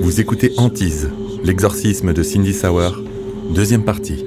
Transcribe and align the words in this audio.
Vous 0.00 0.20
écoutez 0.20 0.52
Antise, 0.56 1.10
l'exorcisme 1.42 2.12
de 2.12 2.22
Cindy 2.22 2.52
Sauer, 2.52 2.90
deuxième 3.50 3.84
partie. 3.84 4.24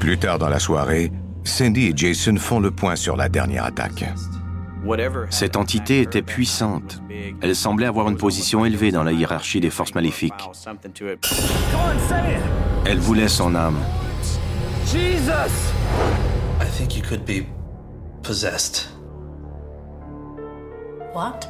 Plus 0.00 0.18
tard 0.18 0.38
dans 0.38 0.50
la 0.50 0.58
soirée, 0.58 1.10
Cindy 1.44 1.86
et 1.86 1.92
Jason 1.96 2.36
font 2.36 2.60
le 2.60 2.70
point 2.70 2.96
sur 2.96 3.16
la 3.16 3.30
dernière 3.30 3.64
attaque. 3.64 4.04
Cette 5.30 5.56
entité 5.56 6.02
était 6.02 6.20
puissante. 6.20 7.00
Elle 7.40 7.56
semblait 7.56 7.86
avoir 7.86 8.10
une 8.10 8.18
position 8.18 8.66
élevée 8.66 8.92
dans 8.92 9.04
la 9.04 9.12
hiérarchie 9.12 9.60
des 9.60 9.70
forces 9.70 9.94
maléfiques. 9.94 10.32
Elle 12.84 12.98
voulait 12.98 13.28
son 13.28 13.54
âme. 13.54 13.78
Jesus! 14.86 15.72
I 16.60 16.66
think 16.76 16.94
you 16.94 17.02
could 17.02 17.24
be 17.24 17.46
possessed. 18.22 18.93
What? 21.14 21.40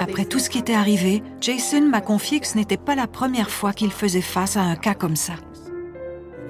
Après 0.00 0.24
tout 0.26 0.38
ce 0.38 0.50
qui 0.50 0.58
était 0.58 0.74
arrivé, 0.74 1.22
Jason 1.40 1.82
m'a 1.82 2.00
confié 2.00 2.40
que 2.40 2.46
ce 2.46 2.56
n'était 2.56 2.76
pas 2.76 2.94
la 2.94 3.06
première 3.06 3.50
fois 3.50 3.72
qu'il 3.72 3.90
faisait 3.90 4.20
face 4.20 4.56
à 4.56 4.62
un 4.62 4.76
cas 4.76 4.94
comme 4.94 5.16
ça. 5.16 5.34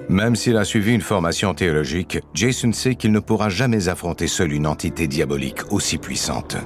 Même 0.09 0.35
s'il 0.35 0.57
a 0.57 0.65
suivi 0.65 0.93
une 0.93 1.01
formation 1.01 1.53
théologique, 1.53 2.19
Jason 2.33 2.71
sait 2.71 2.95
qu'il 2.95 3.11
ne 3.11 3.19
pourra 3.19 3.49
jamais 3.49 3.87
affronter 3.89 4.27
seul 4.27 4.53
une 4.53 4.67
entité 4.67 5.07
diabolique 5.07 5.71
aussi 5.71 5.97
puissante. 5.97 6.57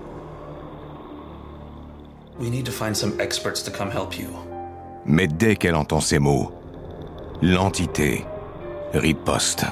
We 2.39 2.49
need 2.49 2.65
to 2.65 2.71
find 2.71 2.95
some 2.95 3.13
experts 3.19 3.63
to 3.65 3.71
come 3.71 3.91
help 3.91 4.17
you. 4.17 4.29
Mais 5.05 5.27
dès 5.27 5.55
qu'elle 5.55 5.75
entend 5.75 6.01
ces 6.01 6.19
mots, 6.19 6.51
l'entité 7.41 8.25
riposte. 8.93 9.65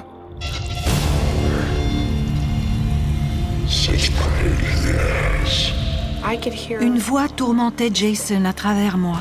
Une 6.81 6.97
voix 6.97 7.27
tourmentait 7.27 7.91
Jason 7.93 8.45
à 8.45 8.53
travers 8.53 8.97
moi. 8.97 9.19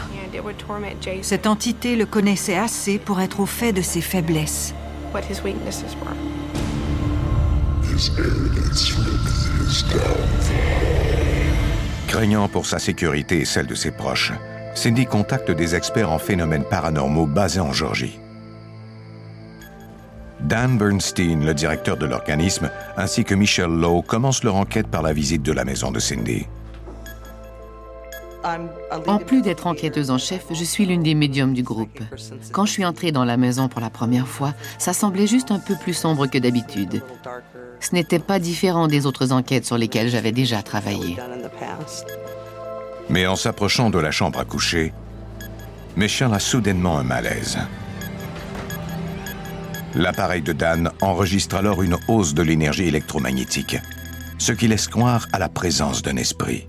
Cette 1.23 1.47
entité 1.47 1.97
le 1.97 2.07
connaissait 2.07 2.57
assez 2.57 2.99
pour 2.99 3.21
être 3.21 3.41
au 3.41 3.47
fait 3.47 3.73
de 3.73 3.83
ses 3.83 4.01
faiblesses. 4.01 4.75
Craignant 12.07 12.49
pour 12.49 12.67
sa 12.67 12.79
sécurité 12.79 13.41
et 13.41 13.45
celle 13.45 13.67
de 13.67 13.75
ses 13.75 13.91
proches, 13.91 14.33
Cindy 14.75 15.07
contacte 15.07 15.51
des 15.51 15.75
experts 15.75 16.11
en 16.11 16.19
phénomènes 16.19 16.65
paranormaux 16.65 17.27
basés 17.27 17.61
en 17.61 17.73
Georgie. 17.73 18.19
Dan 20.41 20.79
Bernstein, 20.79 21.45
le 21.45 21.55
directeur 21.55 21.97
de 21.97 22.07
l'organisme, 22.07 22.71
ainsi 22.97 23.25
que 23.25 23.35
Michelle 23.35 23.71
Lowe 23.71 24.03
commencent 24.03 24.45
leur 24.45 24.57
enquête 24.57 24.87
par 24.87 25.03
la 25.03 25.13
visite 25.13 25.43
de 25.43 25.53
la 25.53 25.65
maison 25.65 25.91
de 25.91 25.99
Cindy. 25.99 26.47
En 29.07 29.19
plus 29.19 29.43
d'être 29.43 29.67
enquêteuse 29.67 30.11
en 30.11 30.19
chef, 30.19 30.47
je 30.53 30.65
suis 30.65 30.87
l'une 30.87 31.03
des 31.03 31.15
médiums 31.15 31.53
du 31.53 31.63
groupe. 31.63 32.01
Quand 32.53 32.65
je 32.65 32.73
suis 32.73 32.85
entrée 32.85 33.13
dans 33.13 33.25
la 33.25 33.37
maison 33.37 33.69
pour 33.69 33.81
la 33.81 33.91
première 33.91 34.29
fois, 34.29 34.55
ça 34.79 34.93
semblait 34.93 35.27
juste 35.27 35.51
un 35.51 35.59
peu 35.59 35.75
plus 35.75 35.95
sombre 35.95 36.27
que 36.27 36.39
d'habitude. 36.39 37.03
Ce 37.81 37.95
n'était 37.95 38.19
pas 38.19 38.39
différent 38.39 38.87
des 38.87 39.07
autres 39.07 39.33
enquêtes 39.33 39.67
sur 39.67 39.77
lesquelles 39.77 40.09
j'avais 40.09 40.33
déjà 40.33 40.63
travaillé. 40.63 41.17
Mais 43.11 43.27
en 43.27 43.37
s'approchant 43.37 43.91
de 43.91 43.99
la 43.99 44.11
chambre 44.11 44.39
à 44.39 44.45
coucher, 44.45 44.93
Michelle 45.97 46.33
a 46.33 46.39
soudainement 46.39 46.99
un 46.99 47.05
malaise. 47.05 47.59
L'appareil 49.95 50.43
de 50.43 50.53
Dan 50.53 50.91
enregistre 51.01 51.57
alors 51.57 51.83
une 51.83 51.97
hausse 52.09 52.35
de 52.35 52.43
l'énergie 52.43 52.85
électromagnétique, 52.85 53.77
ce 54.39 54.53
qui 54.53 54.69
laisse 54.69 54.87
croire 54.87 55.27
à 55.33 55.39
la 55.39 55.49
présence 55.49 56.03
d'un 56.03 56.17
esprit. 56.17 56.69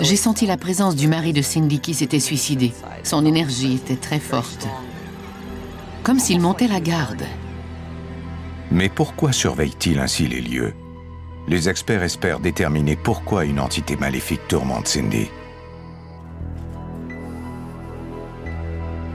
J'ai 0.00 0.16
senti 0.16 0.46
la 0.46 0.56
présence 0.56 0.96
du 0.96 1.06
mari 1.06 1.32
de 1.32 1.42
Cindy 1.42 1.78
qui 1.78 1.94
s'était 1.94 2.18
suicidé. 2.18 2.72
Son 3.04 3.24
énergie 3.24 3.74
était 3.76 3.96
très 3.96 4.18
forte. 4.18 4.66
Comme 6.02 6.18
s'il 6.18 6.40
montait 6.40 6.66
la 6.66 6.80
garde. 6.80 7.22
Mais 8.72 8.88
pourquoi 8.88 9.32
surveille-t-il 9.32 10.00
ainsi 10.00 10.26
les 10.26 10.40
lieux? 10.40 10.74
Les 11.46 11.68
experts 11.68 12.02
espèrent 12.02 12.40
déterminer 12.40 12.96
pourquoi 12.96 13.44
une 13.44 13.60
entité 13.60 13.96
maléfique 13.96 14.48
tourmente 14.48 14.88
Cindy. 14.88 15.28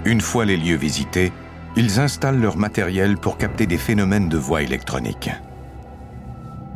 Une 0.06 0.22
fois 0.22 0.46
les 0.46 0.56
lieux 0.56 0.78
visités, 0.78 1.34
ils 1.76 2.00
installent 2.00 2.40
leur 2.40 2.58
matériel 2.58 3.18
pour 3.18 3.38
capter 3.38 3.66
des 3.66 3.78
phénomènes 3.78 4.30
de 4.30 4.38
voix 4.38 4.62
électronique. 4.62 5.30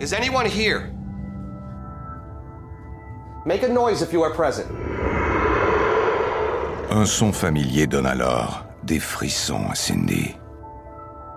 Is 0.02 0.14
anyone 0.14 0.46
here? 0.46 0.92
Make 3.46 3.64
a 3.64 3.68
noise 3.68 4.02
if 4.02 4.14
you 4.14 4.24
are 4.24 4.34
present. 4.34 4.68
Un 6.90 7.06
son 7.06 7.34
familier 7.34 7.88
donne 7.88 8.06
alors 8.06 8.66
des 8.84 9.00
frissons 9.00 9.70
à 9.70 9.76
Cindy. 9.76 10.36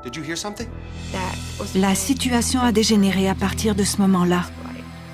Did 0.04 0.16
you 0.16 0.22
hear 0.22 0.36
something? 0.36 0.68
La 1.74 1.94
situation 1.94 2.60
a 2.60 2.72
dégénéré 2.72 3.28
à 3.28 3.34
partir 3.34 3.74
de 3.74 3.82
ce 3.82 4.00
moment-là. 4.02 4.42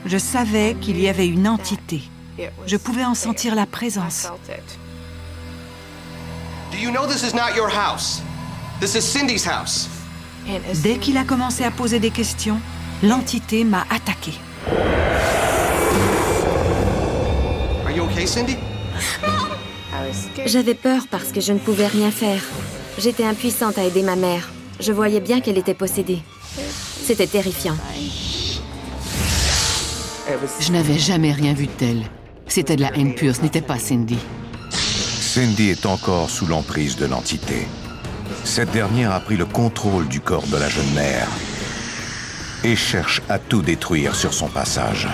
Je 0.04 0.18
savais 0.18 0.76
qu'il 0.80 1.00
y 1.00 1.08
avait 1.08 1.28
une 1.28 1.46
entité. 1.46 2.02
Je 2.66 2.76
pouvais 2.76 3.04
en 3.04 3.14
sentir 3.14 3.54
la 3.54 3.66
présence. 3.66 4.28
Do 6.72 6.78
you 6.78 6.90
know 6.90 7.06
this 7.06 7.22
is 7.22 7.34
not 7.34 7.54
your 7.54 7.68
house? 7.68 8.22
This 8.82 8.96
is 8.96 9.02
Cindy's 9.02 9.46
house. 9.46 9.88
Dès 10.82 10.96
qu'il 10.96 11.16
a 11.16 11.22
commencé 11.22 11.62
à 11.62 11.70
poser 11.70 12.00
des 12.00 12.10
questions, 12.10 12.58
l'entité 13.04 13.62
m'a 13.62 13.86
attaqué. 13.88 14.32
Are 17.84 17.92
you 17.92 18.02
okay, 18.02 18.26
Cindy? 18.26 18.56
J'avais 20.46 20.74
peur 20.74 21.04
parce 21.08 21.30
que 21.30 21.40
je 21.40 21.52
ne 21.52 21.60
pouvais 21.60 21.86
rien 21.86 22.10
faire. 22.10 22.42
J'étais 22.98 23.22
impuissante 23.22 23.78
à 23.78 23.84
aider 23.84 24.02
ma 24.02 24.16
mère. 24.16 24.50
Je 24.80 24.90
voyais 24.90 25.20
bien 25.20 25.40
qu'elle 25.40 25.58
était 25.58 25.74
possédée. 25.74 26.18
C'était 27.04 27.28
terrifiant. 27.28 27.76
Je 30.58 30.72
n'avais 30.72 30.98
jamais 30.98 31.30
rien 31.30 31.54
vu 31.54 31.66
de 31.68 31.72
tel. 31.72 32.02
C'était 32.48 32.74
de 32.74 32.80
la 32.80 32.92
haine 32.96 33.14
pure, 33.14 33.36
ce 33.36 33.42
n'était 33.42 33.60
pas 33.60 33.78
Cindy. 33.78 34.18
Cindy 34.72 35.70
est 35.70 35.86
encore 35.86 36.28
sous 36.28 36.46
l'emprise 36.46 36.96
de 36.96 37.06
l'entité. 37.06 37.68
Cette 38.44 38.72
dernière 38.72 39.12
a 39.12 39.20
pris 39.20 39.36
le 39.36 39.46
contrôle 39.46 40.08
du 40.08 40.20
corps 40.20 40.46
de 40.46 40.56
la 40.56 40.68
jeune 40.68 40.92
mère 40.94 41.28
et 42.64 42.76
cherche 42.76 43.22
à 43.28 43.38
tout 43.38 43.62
détruire 43.62 44.14
sur 44.14 44.34
son 44.34 44.48
passage. 44.48 45.08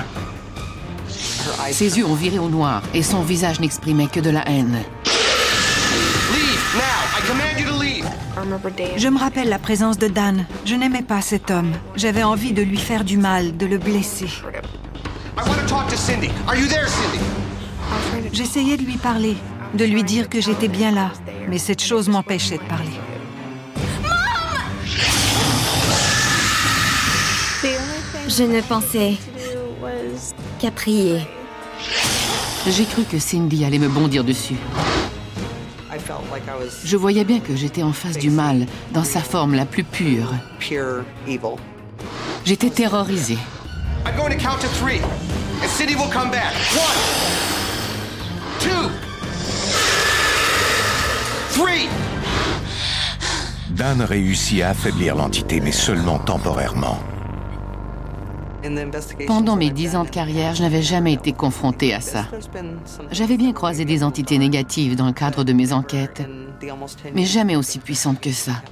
Ses 1.71 1.99
yeux 1.99 2.07
ont 2.07 2.15
viré 2.15 2.39
au 2.39 2.49
noir 2.49 2.83
et 2.95 3.03
son 3.03 3.23
visage 3.23 3.61
n'exprimait 3.61 4.07
que 4.07 4.21
de 4.21 4.31
la 4.31 4.49
haine. 4.49 4.79
Je 8.97 9.09
me 9.09 9.19
rappelle 9.19 9.49
la 9.49 9.59
présence 9.59 9.99
de 9.99 10.09
Dan. 10.09 10.47
Je 10.65 10.75
n'aimais 10.75 11.03
pas 11.03 11.21
cet 11.21 11.51
homme. 11.51 11.73
J'avais 11.97 12.23
envie 12.23 12.53
de 12.53 12.63
lui 12.63 12.79
faire 12.79 13.05
du 13.05 13.19
mal, 13.19 13.57
de 13.57 13.67
le 13.67 13.79
blesser. 13.79 14.29
J'essayais 18.33 18.77
de 18.77 18.83
lui 18.83 18.97
parler, 18.97 19.37
de 19.75 19.85
lui 19.85 20.03
dire 20.03 20.29
que 20.29 20.41
j'étais 20.41 20.69
bien 20.69 20.93
là, 20.93 21.13
mais 21.49 21.59
cette 21.59 21.83
chose 21.83 22.09
m'empêchait 22.09 22.59
de 22.59 22.63
parler. 22.63 22.91
Je 28.29 28.43
ne 28.43 28.61
pensais 28.61 29.15
qu'à 30.59 30.71
prier. 30.71 31.21
J'ai 32.69 32.85
cru 32.85 33.05
que 33.05 33.19
Cindy 33.19 33.65
allait 33.65 33.79
me 33.79 33.89
bondir 33.89 34.23
dessus. 34.23 34.57
Je 36.85 36.97
voyais 36.97 37.25
bien 37.25 37.41
que 37.41 37.57
j'étais 37.57 37.83
en 37.83 37.93
face 37.93 38.19
du 38.19 38.31
mal, 38.31 38.67
dans 38.93 39.05
sa 39.05 39.21
forme 39.21 39.55
la 39.55 39.65
plus 39.65 39.83
pure. 39.83 40.31
J'étais 42.45 42.71
terrorisée. 42.71 43.39
I'm 44.07 44.15
going 44.17 44.31
to 44.31 44.37
count 44.37 44.61
to 44.61 44.69
three, 44.69 45.01
and 45.63 45.69
Cindy 45.69 45.95
will 45.95 46.11
come 46.11 46.31
back. 46.31 46.53
One, 46.77 46.97
two, 48.61 48.91
three. 51.51 51.89
Dan 53.71 54.03
réussit 54.03 54.63
à 54.63 54.71
affaiblir 54.71 55.17
l'entité, 55.17 55.61
mais 55.61 55.73
seulement 55.73 56.19
temporairement. 56.19 56.99
Pendant 59.27 59.57
mes 59.57 59.71
dix 59.71 59.97
ans 59.97 60.05
de 60.05 60.11
carrière, 60.11 60.55
je 60.55 60.63
n'avais 60.63 60.83
jamais 60.83 61.13
été 61.13 61.33
confrontée 61.33 61.95
à 61.95 62.01
ça. 62.01 62.27
J'avais 63.11 63.37
bien 63.37 63.53
croisé 63.53 63.85
des 63.85 64.03
entités 64.03 64.39
négatives 64.39 64.97
dans 64.97 65.07
le 65.07 65.13
cadre 65.13 65.45
de 65.45 65.53
mes 65.53 65.73
enquêtes, 65.73 66.23
mais 67.15 67.25
jamais 67.25 67.57
aussi 67.57 67.79
puissantes 67.79 68.21
que 68.21 68.33
ça. 68.33 68.63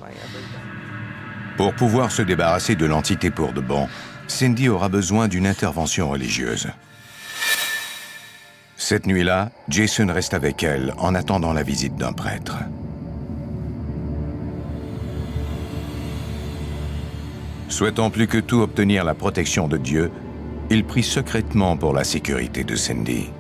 Pour 1.57 1.75
pouvoir 1.75 2.11
se 2.11 2.23
débarrasser 2.23 2.75
de 2.75 2.85
l'entité 2.85 3.31
pour 3.31 3.53
de 3.53 3.61
bon, 3.61 3.89
Cindy 4.29 4.69
aura 4.69 4.89
besoin 4.89 5.29
d'une 5.29 5.47
intervention 5.47 6.11
religieuse. 6.11 6.69
Cette 8.77 9.07
nuit-là, 9.07 9.51
Jason 9.69 10.07
reste 10.13 10.35
avec 10.35 10.63
elle 10.63 10.93
en 10.99 11.15
attendant 11.15 11.53
la 11.53 11.63
visite 11.63 11.97
d'un 11.97 12.13
prêtre. 12.13 12.59
Souhaitant 17.69 18.11
plus 18.11 18.27
que 18.27 18.39
tout 18.39 18.61
obtenir 18.61 19.05
la 19.05 19.15
protection 19.15 19.69
de 19.69 19.77
Dieu, 19.77 20.11
il 20.71 20.85
prie 20.85 21.03
secrètement 21.03 21.77
pour 21.77 21.93
la 21.93 22.05
sécurité 22.05 22.65
de 22.65 22.77
Cindy. 22.77 23.31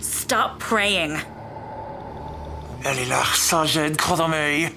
Stop 0.00 0.58
praying. 0.58 1.16
Elle 2.84 2.98
est 2.98 3.08
là, 3.08 3.22
croix 3.96 4.16
dans 4.16 4.28
mes 4.28 4.68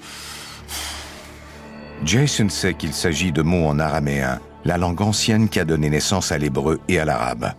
Jason 2.04 2.48
sait 2.48 2.74
qu'il 2.74 2.92
s'agit 2.92 3.30
de 3.30 3.42
mots 3.42 3.66
en 3.66 3.78
araméen, 3.78 4.40
la 4.64 4.78
langue 4.78 5.02
ancienne 5.02 5.48
qui 5.48 5.60
a 5.60 5.64
donné 5.64 5.90
naissance 5.90 6.32
à 6.32 6.38
l'hébreu 6.38 6.80
et 6.88 6.98
à 6.98 7.04
l'arabe. 7.04 7.52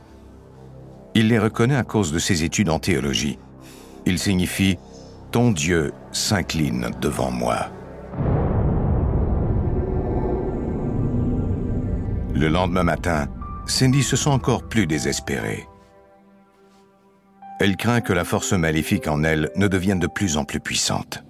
Il 1.13 1.27
les 1.27 1.39
reconnaît 1.39 1.75
à 1.75 1.83
cause 1.83 2.11
de 2.11 2.19
ses 2.19 2.43
études 2.43 2.69
en 2.69 2.79
théologie. 2.79 3.37
Il 4.05 4.19
signifie 4.19 4.77
Ton 5.31 5.51
Dieu 5.51 5.93
s'incline 6.11 6.89
devant 6.99 7.31
moi. 7.31 7.67
Le 12.33 12.47
lendemain 12.47 12.83
matin, 12.83 13.27
Cindy 13.67 14.03
se 14.03 14.15
sent 14.15 14.29
encore 14.29 14.67
plus 14.67 14.87
désespérée. 14.87 15.67
Elle 17.59 17.77
craint 17.77 18.01
que 18.01 18.13
la 18.13 18.23
force 18.23 18.53
maléfique 18.53 19.07
en 19.07 19.23
elle 19.23 19.51
ne 19.55 19.67
devienne 19.67 19.99
de 19.99 20.07
plus 20.07 20.37
en 20.37 20.45
plus 20.45 20.59
puissante. 20.59 21.23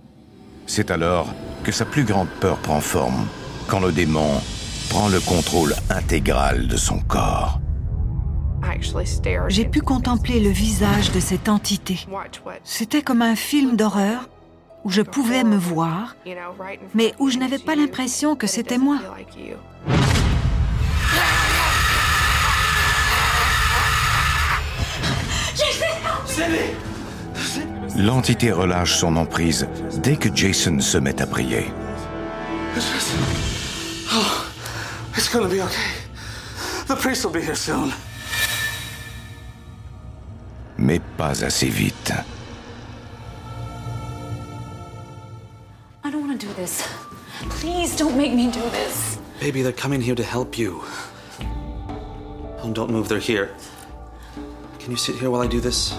C'est 0.66 0.90
alors 0.90 1.34
que 1.64 1.74
sa 1.74 1.84
plus 1.84 2.06
grande 2.06 2.30
peur 2.40 2.58
prend 2.60 2.80
forme, 2.80 3.28
quand 3.68 3.82
le 3.82 3.92
démon 3.92 4.40
prend 4.90 5.10
le 5.10 5.20
contrôle 5.20 5.74
intégral 5.90 6.68
de 6.68 6.78
son 6.78 7.00
corps. 7.00 7.60
J'ai 9.48 9.66
pu 9.66 9.82
contempler 9.82 10.40
le 10.40 10.50
visage 10.50 11.12
de 11.12 11.20
cette 11.20 11.50
entité. 11.50 12.06
C'était 12.64 13.02
comme 13.02 13.22
un 13.22 13.36
film 13.36 13.76
d'horreur 13.76 14.30
où 14.84 14.90
je 14.90 15.02
pouvais 15.02 15.44
me 15.44 15.58
voir, 15.58 16.16
mais 16.94 17.14
où 17.20 17.30
je 17.30 17.38
n'avais 17.38 17.60
pas 17.60 17.76
l'impression 17.76 18.36
que 18.36 18.48
c'était 18.48 18.78
moi. 18.78 18.98
L'entité 27.98 28.52
relâche 28.52 28.96
son 28.96 29.16
emprise 29.16 29.68
dès 30.02 30.16
que 30.16 30.34
Jason 30.34 30.80
se 30.80 30.98
met 30.98 31.22
à 31.22 31.28
prier. 31.28 31.66
Oh, 34.14 34.46
it's 35.16 35.30
gonna 35.30 35.48
be 35.48 35.62
okay. 35.62 35.92
The 36.88 36.96
priest 36.96 37.26
will 37.26 37.34
be 37.34 37.46
here 37.46 37.56
soon. 37.56 37.92
Mais 40.92 41.00
pas 41.16 41.42
assez 41.46 41.70
vite. 41.70 42.12
I 46.04 46.12
don't 46.12 46.28
want 46.28 46.38
to 46.38 46.46
do 46.46 46.52
this. 46.58 46.84
Please 47.62 47.96
don't 47.96 48.18
make 48.18 48.34
me 48.34 48.48
do 48.52 48.60
this. 48.74 49.18
Baby, 49.40 49.62
they're 49.62 49.72
coming 49.72 50.02
here 50.02 50.16
to 50.16 50.24
help 50.24 50.58
you. 50.58 50.82
Oh, 52.62 52.74
don't 52.74 52.92
move, 52.92 53.08
they're 53.08 53.20
here. 53.20 53.52
Can 54.80 54.92
you 54.92 54.98
sit 54.98 55.16
here 55.16 55.30
while 55.30 55.42
I 55.42 55.48
do 55.48 55.62
this? 55.62 55.94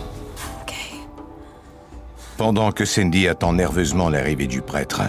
Pendant 2.36 2.72
que 2.72 2.84
Cindy 2.84 3.28
attend 3.28 3.54
nerveusement 3.54 4.10
l'arrivée 4.10 4.46
du 4.46 4.60
prêtre, 4.60 5.00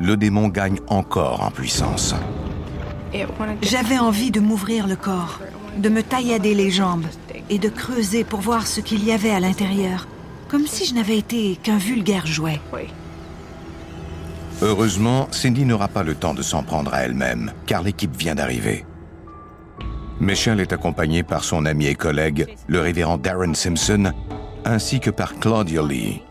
le 0.00 0.18
démon 0.18 0.48
gagne 0.48 0.80
encore 0.88 1.42
en 1.42 1.50
puissance. 1.50 2.14
J'avais 3.62 3.98
envie 3.98 4.30
de 4.30 4.40
m'ouvrir 4.40 4.86
le 4.86 4.96
corps, 4.96 5.40
de 5.78 5.88
me 5.88 6.02
taillader 6.02 6.54
les 6.54 6.70
jambes 6.70 7.06
et 7.50 7.58
de 7.58 7.68
creuser 7.68 8.24
pour 8.24 8.40
voir 8.40 8.66
ce 8.66 8.80
qu'il 8.80 9.04
y 9.04 9.12
avait 9.12 9.30
à 9.30 9.40
l'intérieur, 9.40 10.06
comme 10.48 10.66
si 10.66 10.86
je 10.86 10.94
n'avais 10.94 11.18
été 11.18 11.56
qu'un 11.62 11.78
vulgaire 11.78 12.26
jouet. 12.26 12.60
Heureusement, 14.62 15.28
Cindy 15.30 15.64
n'aura 15.64 15.88
pas 15.88 16.02
le 16.02 16.14
temps 16.14 16.34
de 16.34 16.42
s'en 16.42 16.62
prendre 16.62 16.94
à 16.94 17.02
elle-même, 17.02 17.52
car 17.66 17.82
l'équipe 17.82 18.16
vient 18.16 18.34
d'arriver. 18.34 18.84
Michelle 20.20 20.60
est 20.60 20.72
accompagnée 20.72 21.22
par 21.22 21.44
son 21.44 21.66
ami 21.66 21.86
et 21.86 21.94
collègue, 21.94 22.46
le 22.68 22.80
révérend 22.80 23.18
Darren 23.18 23.54
Simpson, 23.54 24.12
ainsi 24.64 25.00
que 25.00 25.10
par 25.10 25.34
Claudia 25.38 25.82
Lee. 25.82 26.22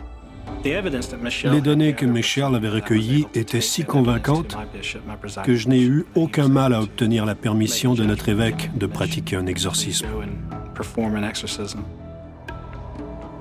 Les 0.64 1.62
données 1.62 1.94
que 1.94 2.06
Michelle 2.06 2.56
avait 2.56 2.70
recueillies 2.70 3.28
étaient 3.36 3.60
si 3.60 3.84
convaincantes 3.84 4.58
que 5.44 5.56
je 5.56 5.68
n'ai 5.68 5.82
eu 5.82 6.06
aucun 6.16 6.48
mal 6.48 6.74
à 6.74 6.82
obtenir 6.82 7.26
la 7.26 7.36
permission 7.36 7.94
de 7.94 8.06
notre 8.06 8.30
évêque 8.30 8.72
de 8.78 8.86
pratiquer 8.86 9.36
un 9.36 9.46
exorcisme. 9.46 10.08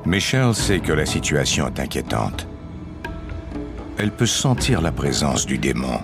Michelle 0.05 0.55
sait 0.55 0.81
que 0.81 0.93
la 0.93 1.07
situation 1.07 1.69
est 1.69 1.81
inquiétante. 1.81 2.47
Elle 3.99 4.11
peut 4.11 4.27
sentir 4.27 4.81
la 4.81 4.91
présence 4.91 5.47
du 5.47 5.59
démon. 5.59 6.01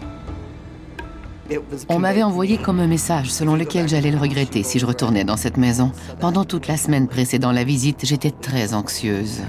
On 1.88 1.98
m'avait 1.98 2.22
envoyé 2.22 2.58
comme 2.58 2.78
un 2.78 2.86
message 2.86 3.30
selon 3.30 3.56
lequel 3.56 3.88
j'allais 3.88 4.10
le 4.10 4.18
regretter 4.18 4.62
si 4.62 4.78
je 4.78 4.86
retournais 4.86 5.24
dans 5.24 5.36
cette 5.36 5.56
maison. 5.56 5.92
Pendant 6.20 6.44
toute 6.44 6.68
la 6.68 6.76
semaine 6.76 7.08
précédant 7.08 7.52
la 7.52 7.64
visite, 7.64 8.04
j'étais 8.04 8.30
très 8.30 8.74
anxieuse. 8.74 9.42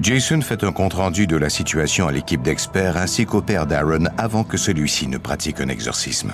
Jason 0.00 0.40
fait 0.40 0.62
un 0.62 0.72
compte-rendu 0.72 1.26
de 1.26 1.36
la 1.36 1.50
situation 1.50 2.06
à 2.06 2.12
l'équipe 2.12 2.42
d'experts 2.42 2.96
ainsi 2.96 3.26
qu'au 3.26 3.42
père 3.42 3.66
Darren 3.66 4.08
avant 4.18 4.44
que 4.44 4.56
celui-ci 4.56 5.08
ne 5.08 5.18
pratique 5.18 5.60
un 5.60 5.68
exorcisme. 5.68 6.32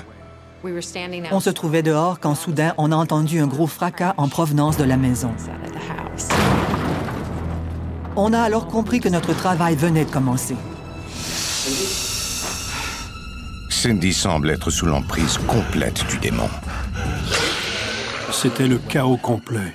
On 1.32 1.41
se 1.41 1.50
trouvait 1.50 1.82
dehors 1.82 2.20
quand 2.20 2.35
soudain 2.35 2.75
on 2.79 2.93
a 2.93 2.97
entendu 2.97 3.41
un 3.41 3.47
gros 3.47 3.67
fracas 3.67 4.14
en 4.17 4.29
provenance 4.29 4.76
de 4.76 4.85
la 4.85 4.97
maison. 4.97 5.32
On 8.14 8.32
a 8.32 8.41
alors 8.41 8.67
compris 8.67 9.00
que 9.00 9.09
notre 9.09 9.32
travail 9.32 9.75
venait 9.75 10.05
de 10.05 10.11
commencer. 10.11 10.56
Cindy 13.70 14.12
semble 14.12 14.50
être 14.50 14.70
sous 14.70 14.87
l'emprise 14.87 15.38
complète 15.49 16.06
du 16.06 16.19
démon. 16.19 16.49
C'était 18.31 18.69
le 18.69 18.79
chaos 18.79 19.17
complet. 19.17 19.75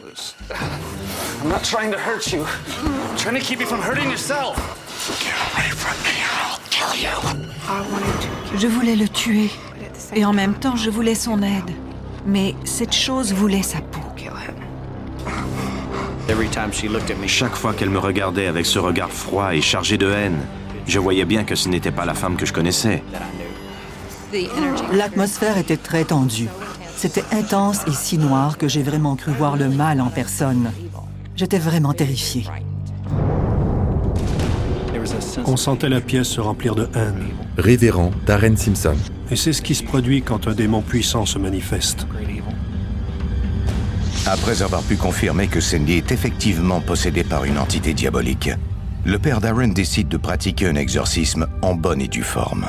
I'm 1.43 1.49
not 1.49 1.63
trying 1.63 1.91
to 1.91 1.97
hurt 1.97 2.31
you. 2.31 2.41
I'm 2.41 3.17
trying 3.17 3.35
to 3.35 3.41
keep 3.41 3.59
you 3.59 3.67
from 3.67 3.81
hurting 3.81 4.09
yourself. 4.09 4.55
Get 5.19 5.33
away 5.53 5.69
from 5.69 5.97
me 6.03 6.15
or 6.23 6.47
I'll 6.47 6.59
kill 6.69 6.95
you. 7.01 7.37
Je 8.57 8.67
voulais 8.67 8.95
le 8.95 9.07
tuer. 9.09 9.51
Et 10.15 10.25
en 10.25 10.33
même 10.33 10.55
temps, 10.55 10.75
je 10.75 10.89
voulais 10.89 11.15
son 11.15 11.41
aide. 11.41 11.71
Mais 12.25 12.55
cette 12.63 12.93
chose 12.93 13.33
voulait 13.33 13.63
sa 13.63 13.79
peau. 13.79 13.99
Chaque 17.27 17.55
fois 17.55 17.73
qu'elle 17.73 17.89
me 17.89 17.99
regardait 17.99 18.47
avec 18.47 18.65
ce 18.65 18.79
regard 18.79 19.11
froid 19.11 19.53
et 19.53 19.61
chargé 19.61 19.97
de 19.97 20.09
haine, 20.09 20.37
je 20.87 20.99
voyais 20.99 21.25
bien 21.25 21.43
que 21.43 21.55
ce 21.55 21.69
n'était 21.69 21.91
pas 21.91 22.05
la 22.05 22.13
femme 22.13 22.35
que 22.35 22.45
je 22.45 22.53
connaissais. 22.53 23.03
L'atmosphère 24.91 25.57
était 25.57 25.77
très 25.77 26.05
tendue. 26.05 26.49
C'était 26.95 27.23
intense 27.31 27.81
et 27.87 27.91
si 27.91 28.17
noir 28.17 28.57
que 28.57 28.67
j'ai 28.67 28.81
vraiment 28.81 29.15
cru 29.15 29.31
voir 29.31 29.55
le 29.55 29.69
mal 29.69 30.01
en 30.01 30.09
personne. 30.09 30.71
J'étais 31.35 31.59
vraiment 31.59 31.93
terrifié. 31.93 32.45
On 35.45 35.57
sentait 35.57 35.89
la 35.89 36.01
pièce 36.01 36.27
se 36.27 36.41
remplir 36.41 36.75
de 36.75 36.87
haine. 36.95 37.27
Révérend 37.57 38.11
Darren 38.25 38.55
Simpson. 38.55 38.95
Et 39.31 39.35
c'est 39.35 39.53
ce 39.53 39.61
qui 39.61 39.75
se 39.75 39.83
produit 39.83 40.21
quand 40.21 40.47
un 40.47 40.53
démon 40.53 40.81
puissant 40.81 41.25
se 41.25 41.37
manifeste. 41.37 42.07
Après 44.25 44.61
avoir 44.61 44.81
pu 44.83 44.97
confirmer 44.97 45.47
que 45.47 45.61
Cindy 45.61 45.93
est 45.93 46.11
effectivement 46.11 46.81
possédée 46.81 47.23
par 47.23 47.45
une 47.45 47.57
entité 47.57 47.93
diabolique, 47.93 48.49
le 49.05 49.19
père 49.19 49.39
Darren 49.39 49.69
décide 49.69 50.09
de 50.09 50.17
pratiquer 50.17 50.67
un 50.67 50.75
exorcisme 50.75 51.47
en 51.61 51.75
bonne 51.75 52.01
et 52.01 52.07
due 52.09 52.23
forme. 52.23 52.65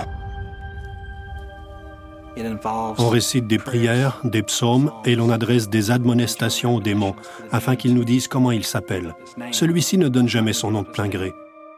On 2.98 3.08
récite 3.08 3.48
des 3.48 3.58
prières, 3.58 4.20
des 4.24 4.42
psaumes 4.42 4.92
et 5.04 5.16
l'on 5.16 5.30
adresse 5.30 5.68
des 5.68 5.90
admonestations 5.90 6.76
au 6.76 6.80
démon 6.80 7.16
afin 7.50 7.74
qu'il 7.74 7.94
nous 7.94 8.04
dise 8.04 8.28
comment 8.28 8.52
il 8.52 8.64
s'appelle. 8.64 9.14
Celui-ci 9.50 9.98
ne 9.98 10.08
donne 10.08 10.28
jamais 10.28 10.52
son 10.52 10.70
nom 10.70 10.82
de 10.82 10.88
plein 10.88 11.08
gré. 11.08 11.32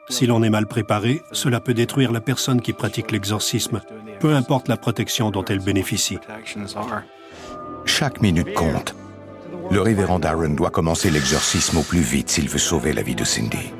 Si 0.08 0.26
l'on 0.26 0.42
est 0.42 0.50
mal 0.50 0.66
préparé, 0.66 1.22
cela 1.32 1.60
peut 1.60 1.74
détruire 1.74 2.12
la 2.12 2.20
personne 2.20 2.60
qui 2.60 2.72
pratique 2.72 3.12
l'exorcisme, 3.12 3.80
peu 4.18 4.34
importe 4.34 4.68
la 4.68 4.76
protection 4.76 5.30
dont 5.30 5.44
elle 5.44 5.60
bénéficie. 5.60 6.18
Chaque 7.84 8.20
minute 8.20 8.54
compte. 8.54 8.94
Le 9.70 9.80
révérend 9.80 10.18
Darren 10.18 10.54
doit 10.54 10.70
commencer 10.70 11.10
l'exorcisme 11.10 11.78
au 11.78 11.82
plus 11.82 12.00
vite 12.00 12.30
s'il 12.30 12.48
veut 12.48 12.58
sauver 12.58 12.92
la 12.92 13.02
vie 13.02 13.14
de 13.14 13.24
Cindy. 13.24 13.72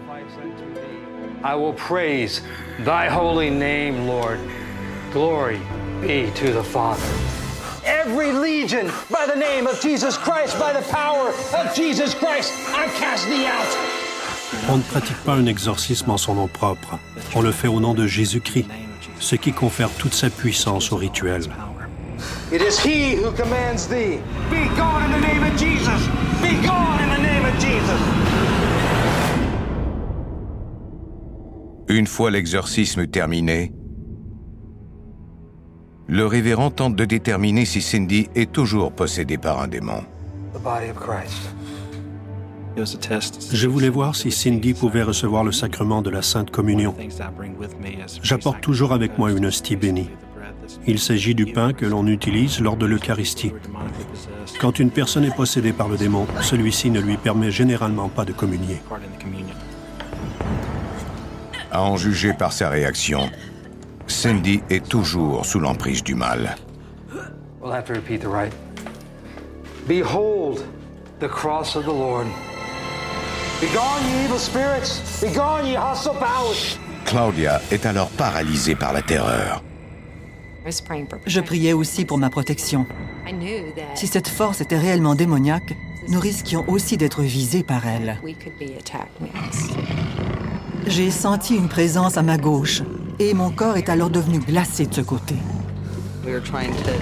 I 1.43 1.55
will 1.55 1.75
praise 1.75 2.43
thy 2.85 3.09
holy 3.09 3.51
name, 3.51 4.07
Lord. 4.07 4.39
Glory 5.13 5.59
be 6.01 6.31
to 6.35 6.53
the 6.53 6.63
Father. 6.63 7.03
Every 7.85 8.33
legion, 8.33 8.91
by 9.11 9.27
the 9.27 9.37
name 9.37 9.67
of 9.67 9.81
Jesus 9.81 10.17
Christ, 10.17 10.59
by 10.61 10.73
the 10.73 10.87
power 10.93 11.31
of 11.59 11.75
Jesus 11.75 12.15
Christ, 12.15 12.53
I 12.75 12.89
cast 12.99 13.27
thee 13.27 13.47
out. 13.47 14.00
On 14.69 14.77
ne 14.77 14.83
pratique 14.83 15.17
pas 15.25 15.35
un 15.35 15.47
exorcisme 15.47 16.11
en 16.11 16.17
son 16.17 16.35
nom 16.35 16.49
propre. 16.49 16.99
On 17.35 17.43
le 17.43 17.53
fait 17.53 17.69
au 17.69 17.81
nom 17.81 17.95
de 17.95 18.07
Jésus-Christ, 18.07 18.67
ce 19.19 19.37
qui 19.37 19.53
confère 19.53 19.91
toute 19.91 20.15
sa 20.15 20.31
puissance 20.31 20.93
au 20.93 20.97
rituel. 20.97 21.43
It 22.53 22.61
is 22.61 22.79
he 22.79 23.17
who 23.17 23.31
commands 23.33 23.87
thee. 23.89 24.19
Be 24.51 24.69
gone 24.77 25.03
in 25.05 25.13
the 25.13 25.21
name 25.21 25.43
of 25.43 25.57
Jesus. 25.57 26.09
Be 26.43 26.61
gone 26.67 26.99
in 27.01 27.09
the 27.15 27.23
name 27.23 27.45
of 27.47 27.55
Jesus. 27.59 28.01
Une 31.89 32.07
fois 32.07 32.31
l'exorcisme 32.31 33.07
terminé, 33.07 33.73
le 36.07 36.27
révérend 36.27 36.71
tente 36.71 36.97
de 36.97 37.05
déterminer 37.05 37.65
si 37.65 37.81
Cindy 37.81 38.29
est 38.35 38.53
toujours 38.53 38.93
possédée 38.93 39.39
par 39.39 39.61
un 39.61 39.69
démon. 39.69 40.03
The 40.53 40.61
body 40.63 40.91
of 40.91 40.97
Christ. 40.97 41.55
Je 42.77 43.67
voulais 43.67 43.89
voir 43.89 44.15
si 44.15 44.31
Cindy 44.31 44.75
pouvait 44.75 45.03
recevoir 45.03 45.45
le 45.45 45.53
sacrement 45.53 46.03
de 46.03 46.11
la 46.11 46.23
Sainte 46.23 46.51
Communion. 46.51 46.95
J'apporte 48.23 48.61
toujours 48.61 48.93
avec 48.93 49.19
moi 49.19 49.31
une 49.33 49.47
hostie 49.47 49.77
bénie. 49.77 50.11
Il 50.87 50.99
s'agit 50.99 51.35
du 51.35 51.47
pain 51.47 51.73
que 51.73 51.87
l'on 51.87 52.07
utilise 52.07 52.61
lors 52.61 52.77
de 52.77 52.87
l'Eucharistie. 52.87 53.53
Quand 54.61 54.79
une 54.79 54.91
personne 54.91 55.25
est 55.25 55.35
possédée 55.35 55.73
par 55.73 55.89
le 55.89 55.97
démon, 55.97 56.27
celui-ci 56.41 56.91
ne 56.91 57.01
lui 57.01 57.17
permet 57.17 57.51
généralement 57.51 58.09
pas 58.09 58.25
de 58.25 58.33
communier. 58.33 58.81
À 61.73 61.83
en 61.83 61.97
juger 61.97 62.33
par 62.33 62.53
sa 62.53 62.69
réaction, 62.69 63.31
Cindy 64.07 64.61
est 64.71 64.89
toujours 64.89 65.45
sous 65.45 65.61
l'emprise 65.61 66.03
du 66.03 66.15
mal. 66.15 66.57
We'll 67.61 67.73
have 67.73 67.85
to 67.85 67.95
repeat 67.95 68.23
the 68.23 68.29
rite. 68.29 68.55
Behold 69.87 70.65
the 71.21 71.29
cross 71.29 71.77
of 71.77 71.85
the 71.85 71.89
Lord. 71.89 72.27
Begone, 73.61 74.09
ye 74.09 74.25
evil 74.25 74.39
spirits! 74.39 75.03
Begone, 75.21 75.67
ye 75.67 75.77
hostile 75.77 76.15
powers! 76.15 76.79
Claudia 77.05 77.61
est 77.71 77.85
alors 77.85 78.09
paralysée 78.09 78.75
par 78.75 78.95
la 78.95 79.03
terreur. 79.03 79.63
Je 81.27 81.41
priais 81.41 81.75
aussi 81.75 82.07
pour 82.07 82.17
ma 82.17 82.31
protection. 82.31 82.87
Si 83.95 84.07
cette 84.07 84.29
force 84.29 84.63
était 84.63 84.79
réellement 84.79 85.15
démoniaque, 85.15 85.75
nous 86.09 86.21
risquions 86.21 86.65
aussi 86.69 86.97
d'être 86.97 87.21
visés 87.21 87.63
par 87.63 87.87
elle. 87.87 88.17
J'ai 90.87 91.11
senti 91.11 91.55
une 91.55 91.69
présence 91.69 92.17
à 92.17 92.23
ma 92.23 92.39
gauche 92.39 92.83
et 93.19 93.35
mon 93.35 93.51
corps 93.51 93.77
est 93.77 93.91
alors 93.91 94.09
devenu 94.09 94.39
glacé 94.39 94.87
de 94.87 94.95
ce 94.95 95.03
côté. 95.03 95.35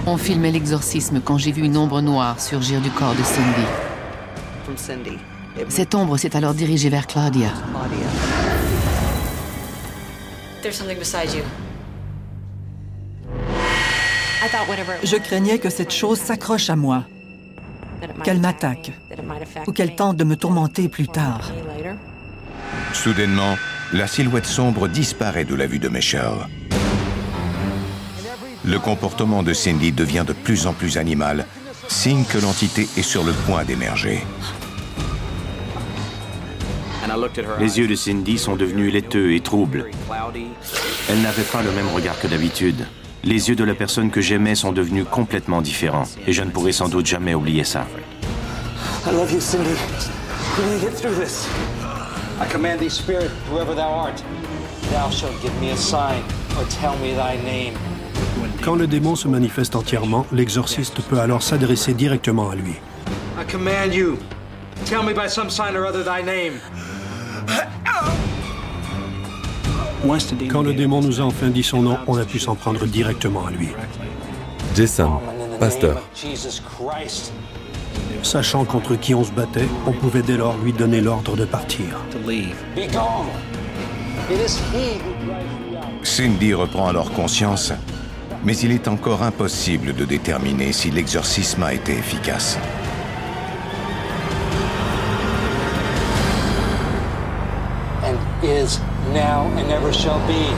On 0.05 0.17
filmait 0.17 0.51
l'exorcisme 0.51 1.21
quand 1.23 1.37
j'ai 1.37 1.53
vu 1.53 1.63
une 1.63 1.77
ombre 1.77 2.01
noire 2.01 2.41
surgir 2.41 2.81
du 2.81 2.89
corps 2.91 3.15
de 3.15 3.23
Cindy. 4.75 5.17
Cette 5.67 5.93
ombre 5.95 6.17
s'est 6.17 6.35
alors 6.35 6.53
dirigée 6.53 6.89
vers 6.89 7.07
Claudia. 7.07 7.49
There's 10.61 10.75
something 10.75 10.97
beside 10.97 11.33
you. 11.33 11.43
Je 15.03 15.17
craignais 15.17 15.59
que 15.59 15.69
cette 15.69 15.91
chose 15.91 16.17
s'accroche 16.17 16.69
à 16.69 16.75
moi, 16.75 17.03
qu'elle 18.23 18.39
m'attaque 18.39 18.91
ou 19.67 19.71
qu'elle 19.71 19.95
tente 19.95 20.17
de 20.17 20.23
me 20.23 20.35
tourmenter 20.35 20.87
plus 20.87 21.07
tard. 21.07 21.51
Soudainement, 22.93 23.57
la 23.93 24.07
silhouette 24.07 24.45
sombre 24.45 24.87
disparaît 24.87 25.45
de 25.45 25.55
la 25.55 25.67
vue 25.67 25.79
de 25.79 25.89
Michelle. 25.89 26.47
Le 28.65 28.79
comportement 28.79 29.43
de 29.43 29.53
Cindy 29.53 29.91
devient 29.91 30.25
de 30.25 30.33
plus 30.33 30.67
en 30.67 30.73
plus 30.73 30.97
animal, 30.97 31.45
signe 31.87 32.23
que 32.23 32.37
l'entité 32.37 32.87
est 32.97 33.03
sur 33.03 33.23
le 33.23 33.33
point 33.33 33.65
d'émerger. 33.65 34.23
Les 37.59 37.79
yeux 37.79 37.87
de 37.87 37.95
Cindy 37.95 38.37
sont 38.37 38.55
devenus 38.55 38.93
laiteux 38.93 39.33
et 39.33 39.39
troubles. 39.39 39.85
Elle 41.09 41.21
n'avait 41.21 41.43
pas 41.43 41.61
le 41.63 41.71
même 41.71 41.87
regard 41.93 42.19
que 42.19 42.27
d'habitude. 42.27 42.85
Les 43.23 43.49
yeux 43.49 43.55
de 43.55 43.63
la 43.63 43.73
personne 43.73 44.11
que 44.11 44.21
j'aimais 44.21 44.55
sont 44.55 44.71
devenus 44.71 45.05
complètement 45.09 45.61
différents, 45.61 46.05
et 46.25 46.33
je 46.33 46.41
ne 46.43 46.51
pourrai 46.51 46.71
sans 46.71 46.87
doute 46.87 47.05
jamais 47.05 47.33
oublier 47.33 47.63
ça. 47.63 47.85
I 49.05 49.11
love 49.11 49.31
you, 49.31 49.39
Cindy. 49.39 49.69
We 50.57 50.65
need 50.65 50.81
to 50.81 50.85
get 50.85 50.95
through 50.95 51.15
this. 51.19 51.47
I 52.39 52.45
command 52.51 52.79
thee, 52.79 52.89
spirit, 52.89 53.29
whoever 53.51 53.75
thou 53.75 53.89
art, 53.89 54.23
thou 54.91 55.09
shalt 55.09 55.33
give 55.41 55.53
me 55.61 55.71
a 55.71 55.77
sign 55.77 56.21
or 56.57 56.65
tell 56.69 56.95
me 57.01 57.13
thy 57.13 57.37
name. 57.43 57.73
Quand 58.63 58.75
le 58.75 58.87
démon 58.87 59.15
se 59.15 59.27
manifeste 59.27 59.75
entièrement, 59.75 60.25
l'exorciste 60.31 61.01
peut 61.01 61.19
alors 61.19 61.43
s'adresser 61.43 61.93
directement 61.93 62.49
à 62.49 62.55
lui. 62.55 62.75
I 63.39 63.45
command 63.49 63.93
you, 63.93 64.17
tell 64.85 65.03
me 65.03 65.13
by 65.13 65.27
some 65.27 65.49
sign 65.49 65.75
or 65.75 65.85
other 65.85 66.03
thy 66.03 66.21
name. 66.23 66.59
Quand 70.49 70.61
le 70.61 70.73
démon 70.73 71.01
nous 71.01 71.19
a 71.19 71.23
enfin 71.23 71.49
dit 71.49 71.63
son 71.63 71.81
nom, 71.81 71.97
on 72.07 72.17
a 72.17 72.25
pu 72.25 72.39
s'en 72.39 72.55
prendre 72.55 72.85
directement 72.85 73.45
à 73.45 73.51
lui. 73.51 73.69
Jason, 74.75 75.19
pasteur. 75.59 76.01
Jesus 76.15 76.61
Christ. 76.61 77.33
Sachant 78.23 78.65
contre 78.65 78.95
qui 78.95 79.13
on 79.13 79.23
se 79.23 79.31
battait, 79.31 79.67
on 79.87 79.91
pouvait 79.91 80.21
dès 80.21 80.37
lors 80.37 80.57
lui 80.57 80.73
donner 80.73 81.01
l'ordre 81.01 81.35
de 81.35 81.45
partir. 81.45 81.85
Cindy 86.03 86.53
reprend 86.53 86.87
alors 86.87 87.11
conscience, 87.11 87.73
mais 88.43 88.55
il 88.57 88.71
est 88.71 88.87
encore 88.87 89.23
impossible 89.23 89.93
de 89.93 90.05
déterminer 90.05 90.71
si 90.71 90.91
l'exorcisme 90.91 91.63
a 91.63 91.73
été 91.73 91.93
efficace. 91.93 92.57
Is 98.69 98.79
now 99.13 99.47
and 99.57 99.71
ever 99.71 99.91
shall 99.91 100.19
be. 100.27 100.53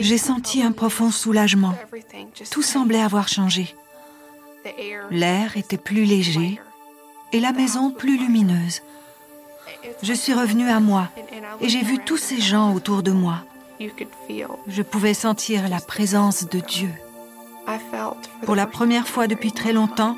J'ai 0.00 0.18
senti 0.18 0.62
un 0.62 0.72
profond 0.72 1.10
soulagement. 1.10 1.74
Tout 2.50 2.62
semblait 2.62 3.00
avoir 3.00 3.28
changé. 3.28 3.74
L'air 5.10 5.56
était 5.56 5.78
plus 5.78 6.04
léger 6.04 6.60
et 7.32 7.40
la 7.40 7.52
maison 7.52 7.90
plus 7.90 8.18
lumineuse. 8.18 8.82
Je 10.02 10.12
suis 10.12 10.34
revenue 10.34 10.68
à 10.68 10.80
moi 10.80 11.08
et 11.60 11.68
j'ai 11.68 11.82
vu 11.82 11.98
tous 11.98 12.16
ces 12.16 12.40
gens 12.40 12.74
autour 12.74 13.02
de 13.02 13.12
moi. 13.12 13.44
Je 14.66 14.82
pouvais 14.82 15.14
sentir 15.14 15.68
la 15.68 15.80
présence 15.80 16.48
de 16.48 16.60
Dieu. 16.60 16.90
Pour 18.44 18.56
la 18.56 18.66
première 18.66 19.06
fois 19.06 19.26
depuis 19.28 19.52
très 19.52 19.72
longtemps, 19.72 20.16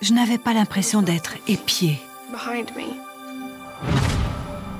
je 0.00 0.12
n'avais 0.12 0.38
pas 0.38 0.52
l'impression 0.52 1.02
d'être 1.02 1.34
épiée. 1.48 1.98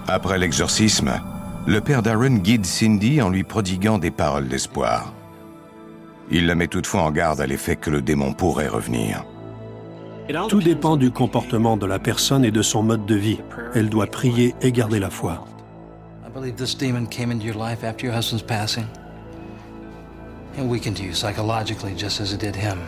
Après 0.08 0.38
l'exorcisme, 0.38 1.20
le 1.66 1.80
père 1.80 2.02
Darren 2.02 2.38
guide 2.38 2.66
Cindy 2.66 3.20
en 3.20 3.28
lui 3.28 3.44
prodiguant 3.44 3.98
des 3.98 4.10
paroles 4.10 4.48
d'espoir. 4.48 5.12
Il 6.30 6.46
la 6.46 6.54
met 6.54 6.68
toutefois 6.68 7.02
en 7.02 7.10
garde 7.10 7.40
à 7.40 7.46
l'effet 7.46 7.76
que 7.76 7.90
le 7.90 8.02
démon 8.02 8.32
pourrait 8.32 8.68
revenir. 8.68 9.24
Tout 10.48 10.60
dépend 10.60 10.96
du 10.96 11.12
comportement 11.12 11.76
de 11.76 11.86
la 11.86 12.00
personne 12.00 12.44
et 12.44 12.50
de 12.50 12.62
son 12.62 12.82
mode 12.82 13.06
de 13.06 13.14
vie. 13.14 13.38
Elle 13.74 13.88
doit 13.88 14.08
prier 14.08 14.54
et 14.60 14.72
garder 14.72 14.98
la 14.98 15.10
foi. 15.10 15.44
I 16.26 16.30
believe 16.38 16.56
this 16.56 16.76
demon 16.76 17.06
came 17.06 17.30
into 17.30 17.46
your 17.46 17.56
life 17.56 17.84
after 17.84 18.06
your 18.06 18.14
husband's 18.14 18.42
passing 18.42 18.86
and 20.58 20.68
weakened 20.68 20.98
you 20.98 21.12
psychologically 21.12 21.94
just 21.96 22.20
as 22.20 22.32
it 22.32 22.40
did 22.40 22.56
him. 22.56 22.78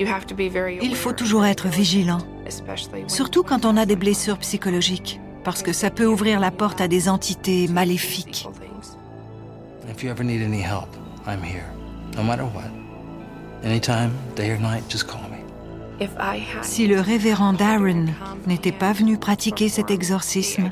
Il 0.00 0.96
faut 0.96 1.12
toujours 1.12 1.44
être 1.44 1.68
vigilant, 1.68 2.20
surtout 3.06 3.42
quand 3.42 3.64
on 3.64 3.76
a 3.76 3.84
des 3.86 3.96
blessures 3.96 4.38
psychologiques, 4.38 5.20
parce 5.44 5.62
que 5.62 5.72
ça 5.72 5.90
peut 5.90 6.06
ouvrir 6.06 6.40
la 6.40 6.50
porte 6.50 6.80
à 6.80 6.88
des 6.88 7.08
entités 7.08 7.68
maléfiques. 7.68 8.48
If 9.90 10.02
you 10.02 10.10
ever 10.10 10.24
need 10.24 10.42
any 10.42 10.62
help, 10.62 10.88
I'm 11.26 11.42
here. 11.42 11.66
No 12.16 12.22
matter 12.22 12.44
what. 12.44 12.70
Anytime, 13.62 14.12
day 14.36 14.52
or 14.52 14.58
night, 14.58 14.84
just 14.88 15.06
call 15.06 15.20
me. 15.30 15.40
Si 16.62 16.86
le 16.86 17.00
révérend 17.00 17.52
Darren 17.52 18.06
n'était 18.46 18.72
pas 18.72 18.92
venu 18.92 19.18
pratiquer 19.18 19.68
cet 19.68 19.90
exorcisme, 19.90 20.70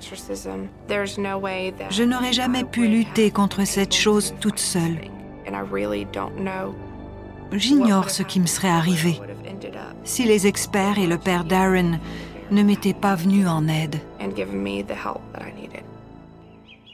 je 1.90 2.02
n'aurais 2.02 2.32
jamais 2.32 2.64
pu 2.64 2.88
lutter 2.88 3.30
contre 3.30 3.66
cette 3.66 3.94
chose 3.94 4.35
toute 4.40 4.58
seule. 4.58 4.99
J'ignore 7.52 8.11
ce 8.11 8.23
qui 8.23 8.40
me 8.40 8.47
serait 8.47 8.69
arrivé 8.69 9.21
si 10.05 10.25
les 10.25 10.47
experts 10.47 10.99
et 10.99 11.07
le 11.07 11.19
père 11.19 11.45
Darren 11.45 11.99
ne 12.50 12.62
m'étaient 12.62 12.95
pas 12.95 13.14
venus 13.14 13.47
en 13.47 13.69
aide. 13.69 14.00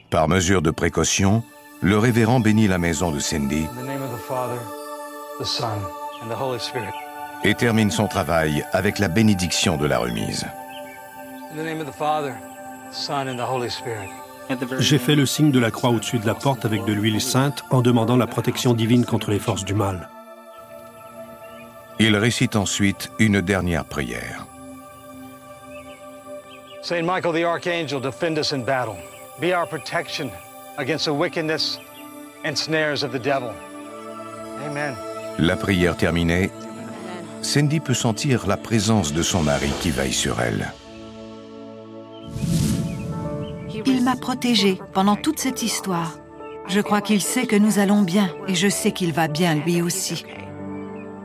Par 0.09 0.27
mesure 0.27 0.61
de 0.61 0.71
précaution, 0.71 1.43
le 1.81 1.97
révérend 1.97 2.39
bénit 2.39 2.67
la 2.67 2.77
maison 2.77 3.11
de 3.11 3.19
Cindy 3.19 3.65
In 3.65 3.81
the 3.81 3.87
name 3.87 4.01
of 4.03 4.11
the 4.11 4.21
Father, 4.27 4.59
the 5.39 5.45
Son, 5.45 5.65
and 6.21 6.29
the 6.29 6.37
Holy 6.37 6.59
Spirit. 6.59 6.93
et 7.43 7.53
termine 7.53 7.91
son 7.91 8.07
travail 8.07 8.65
avec 8.73 8.99
la 8.99 9.07
bénédiction 9.07 9.77
de 9.77 9.85
la 9.85 9.99
remise. 9.99 10.45
J'ai 14.79 14.97
fait 14.97 15.15
le 15.15 15.25
signe 15.25 15.51
de 15.51 15.59
la 15.59 15.71
croix 15.71 15.89
au-dessus 15.91 16.19
de 16.19 16.25
la 16.25 16.33
porte 16.35 16.65
avec 16.65 16.83
de 16.85 16.93
l'huile 16.93 17.21
sainte 17.21 17.63
en 17.69 17.81
demandant 17.81 18.17
la 18.17 18.27
protection 18.27 18.73
divine 18.73 19.05
contre 19.05 19.31
les 19.31 19.39
forces 19.39 19.63
du 19.63 19.73
mal. 19.73 20.09
Il 21.99 22.17
récite 22.17 22.55
ensuite 22.55 23.09
une 23.19 23.41
dernière 23.41 23.85
prière. 23.85 24.45
Saint 26.81 27.03
Michael 27.03 27.33
the 27.33 27.45
Archangel, 27.45 28.01
defend 28.01 28.37
us 28.37 28.51
in 28.51 28.63
battle. 28.63 28.97
Be 29.39 29.53
our 29.53 29.65
protection 29.65 30.29
against 30.77 31.05
the 31.05 31.13
wickedness 31.13 31.79
and 32.43 32.55
snares 32.55 33.03
of 33.03 33.11
the 33.11 33.19
devil. 33.19 33.51
Amen. 34.65 34.93
La 35.39 35.55
prière 35.55 35.95
terminée, 35.95 36.51
Cindy 37.41 37.79
peut 37.79 37.93
sentir 37.93 38.45
la 38.45 38.57
présence 38.57 39.13
de 39.13 39.21
son 39.21 39.41
mari 39.41 39.69
qui 39.81 39.89
veille 39.89 40.13
sur 40.13 40.39
elle. 40.41 40.73
Il 43.85 44.03
m'a 44.03 44.15
protégée 44.15 44.79
pendant 44.93 45.15
toute 45.15 45.39
cette 45.39 45.63
histoire. 45.63 46.11
Je 46.67 46.81
crois 46.81 47.01
qu'il 47.01 47.21
sait 47.21 47.45
que 47.45 47.55
nous 47.55 47.79
allons 47.79 48.01
bien 48.01 48.29
et 48.47 48.55
je 48.55 48.67
sais 48.67 48.91
qu'il 48.91 49.13
va 49.13 49.27
bien 49.27 49.55
lui 49.55 49.81
aussi. 49.81 50.25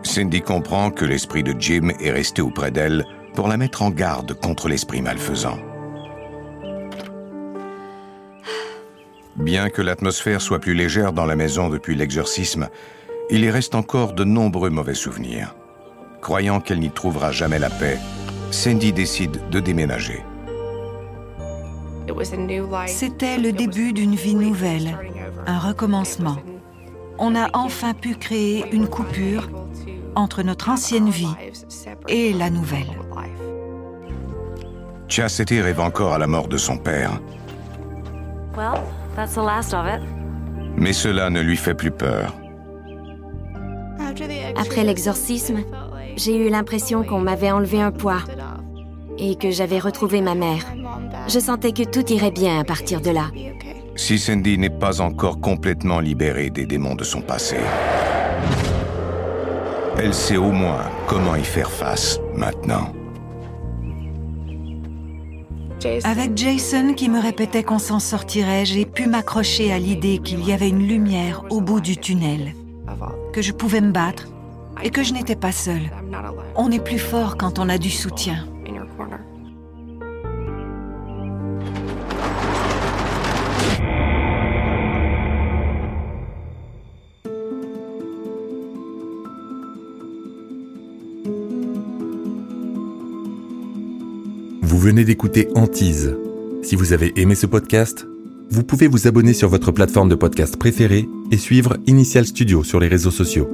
Cindy 0.03 0.41
comprend 0.41 0.91
que 0.91 1.05
l'esprit 1.05 1.43
de 1.43 1.55
Jim 1.59 1.91
est 2.01 2.11
resté 2.11 2.43
auprès 2.43 2.71
d'elle 2.71 3.05
pour 3.35 3.49
la 3.49 3.57
mettre 3.57 3.83
en 3.83 3.91
garde 3.91 4.35
contre 4.35 4.69
l'esprit 4.69 5.03
malfaisant. 5.03 5.59
Bien 9.37 9.71
que 9.71 9.83
l'atmosphère 9.83 10.41
soit 10.41 10.59
plus 10.59 10.75
légère 10.75 11.13
dans 11.13 11.25
la 11.25 11.37
maison 11.37 11.69
depuis 11.69 11.95
l'exorcisme, 11.95 12.69
il 13.31 13.45
y 13.45 13.51
reste 13.51 13.75
encore 13.75 14.13
de 14.13 14.25
nombreux 14.25 14.71
mauvais 14.71 14.95
souvenirs. 14.95 15.55
Croyant 16.21 16.61
qu'elle 16.61 16.81
n'y 16.81 16.91
trouvera 16.91 17.33
jamais 17.33 17.59
la 17.59 17.71
paix, 17.71 17.99
Cindy 18.51 18.93
décide 18.93 19.49
de 19.51 19.61
déménager. 19.61 20.23
C'était 22.87 23.39
le 23.39 23.53
début 23.53 23.93
d'une 23.93 24.15
vie 24.15 24.35
nouvelle, 24.35 24.99
un 25.47 25.59
recommencement. 25.59 26.37
On 27.19 27.35
a 27.37 27.49
enfin 27.55 27.95
pu 27.95 28.17
créer 28.17 28.65
une 28.73 28.89
coupure 28.89 29.49
entre 30.15 30.43
notre 30.43 30.69
ancienne 30.69 31.11
vie 31.11 31.35
et 32.09 32.33
la 32.33 32.51
nouvelle. 32.51 32.91
Chastity 35.09 35.61
rêve 35.61 35.81
encore 35.81 36.13
à 36.13 36.19
la 36.19 36.27
mort 36.27 36.49
de 36.49 36.57
son 36.57 36.79
père. 36.79 37.21
Mais 40.77 40.93
cela 40.93 41.31
ne 41.31 41.41
lui 41.41 41.57
fait 41.57 41.75
plus 41.75 41.91
peur. 41.91 42.35
Après 44.57 44.85
l'exorcisme, 44.85 45.59
j'ai 46.17 46.37
eu 46.37 46.49
l'impression 46.49 47.03
qu'on 47.03 47.21
m'avait 47.21 47.51
enlevé 47.51 47.81
un 47.81 47.91
poids 47.91 48.23
et 49.19 49.37
que 49.37 49.51
j'avais 49.51 49.79
retrouvé 49.79 50.21
ma 50.21 50.35
mère. 50.35 50.65
Je 51.29 51.39
sentais 51.39 51.73
que 51.73 51.83
tout 51.83 52.11
irait 52.13 52.31
bien 52.31 52.61
à 52.61 52.65
partir 52.65 53.01
de 53.01 53.11
là. 53.11 53.31
Si 53.97 54.19
Cindy 54.19 54.59
n'est 54.59 54.71
pas 54.71 55.01
encore 55.01 55.41
complètement 55.41 56.01
libérée 56.01 56.51
des 56.51 56.67
démons 56.67 56.95
de 56.95 57.05
son 57.05 57.21
passé, 57.21 57.59
elle 60.03 60.15
sait 60.15 60.39
au 60.39 60.51
moins 60.51 60.85
comment 61.07 61.37
y 61.37 61.45
faire 61.45 61.71
face 61.71 62.19
maintenant. 62.35 62.93
Avec 66.05 66.37
Jason 66.37 66.95
qui 66.95 67.09
me 67.09 67.21
répétait 67.21 67.63
qu'on 67.63 67.79
s'en 67.79 68.01
sortirait, 68.01 68.65
j'ai 68.65 68.85
pu 68.85 69.07
m'accrocher 69.07 69.73
à 69.73 69.79
l'idée 69.79 70.19
qu'il 70.19 70.45
y 70.45 70.53
avait 70.53 70.69
une 70.69 70.87
lumière 70.87 71.45
au 71.51 71.61
bout 71.61 71.81
du 71.81 71.97
tunnel, 71.97 72.55
que 73.33 73.41
je 73.43 73.53
pouvais 73.53 73.81
me 73.81 73.93
battre 73.93 74.29
et 74.83 74.91
que 74.91 75.03
je 75.03 75.13
n'étais 75.13 75.37
pas 75.37 75.53
seule. 75.53 75.91
On 76.55 76.71
est 76.71 76.83
plus 76.83 76.99
fort 76.99 77.37
quand 77.37 77.59
on 77.59 77.69
a 77.69 77.79
du 77.79 77.91
soutien. 77.91 78.47
Vous 94.71 94.79
venez 94.79 95.05
d'écouter 95.05 95.49
Antise. 95.57 96.17
Si 96.63 96.77
vous 96.77 96.93
avez 96.93 97.13
aimé 97.21 97.35
ce 97.35 97.47
podcast, 97.47 98.07
vous 98.51 98.63
pouvez 98.63 98.87
vous 98.87 99.09
abonner 99.09 99.33
sur 99.33 99.49
votre 99.49 99.73
plateforme 99.73 100.09
de 100.09 100.15
podcast 100.15 100.57
préférée 100.57 101.09
et 101.33 101.39
suivre 101.39 101.77
Initial 101.89 102.25
Studio 102.25 102.63
sur 102.63 102.79
les 102.79 102.87
réseaux 102.87 103.11
sociaux. 103.11 103.51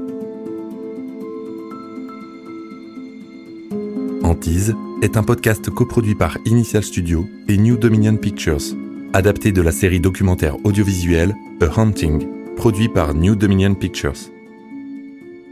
Antise 4.25 4.75
est 5.00 5.16
un 5.16 5.23
podcast 5.23 5.70
coproduit 5.70 6.14
par 6.14 6.37
Initial 6.44 6.85
Studio 6.85 7.26
et 7.49 7.56
New 7.56 7.78
Dominion 7.78 8.18
Pictures, 8.18 8.76
adapté 9.14 9.52
de 9.52 9.62
la 9.62 9.72
série 9.72 10.00
documentaire 10.00 10.62
audiovisuelle 10.66 11.35
A 11.62 11.81
Hunting, 11.81 12.29
produit 12.57 12.90
par 12.90 13.14
New 13.14 13.37
Dominion 13.37 13.74
Pictures. 13.74 14.29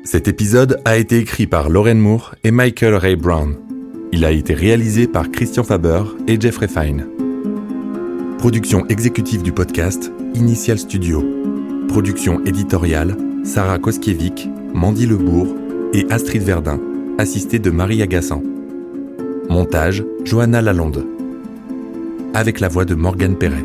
Cet 0.04 0.28
épisode 0.28 0.82
a 0.84 0.98
été 0.98 1.16
écrit 1.16 1.46
par 1.46 1.70
Lauren 1.70 1.94
Moore 1.94 2.34
et 2.44 2.50
Michael 2.50 2.96
Ray 2.96 3.16
Brown. 3.16 3.63
Il 4.16 4.24
a 4.24 4.30
été 4.30 4.54
réalisé 4.54 5.08
par 5.08 5.28
Christian 5.28 5.64
Faber 5.64 6.04
et 6.28 6.40
Jeffrey 6.40 6.68
Fine. 6.68 7.04
Production 8.38 8.86
exécutive 8.86 9.42
du 9.42 9.50
podcast, 9.50 10.12
Initial 10.36 10.78
Studio. 10.78 11.20
Production 11.88 12.40
éditoriale, 12.44 13.16
Sarah 13.42 13.80
Koskiewicz, 13.80 14.46
Mandy 14.72 15.06
Lebourg 15.06 15.48
et 15.92 16.06
Astrid 16.10 16.44
Verdun, 16.44 16.78
assistée 17.18 17.58
de 17.58 17.70
Marie 17.70 18.02
Agassan. 18.02 18.40
Montage, 19.50 20.04
Johanna 20.22 20.62
Lalonde. 20.62 21.04
Avec 22.34 22.60
la 22.60 22.68
voix 22.68 22.84
de 22.84 22.94
Morgane 22.94 23.34
Perret. 23.34 23.64